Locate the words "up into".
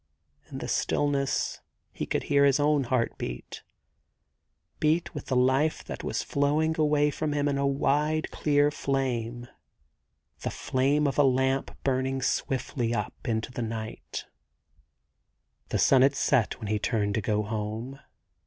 12.95-13.51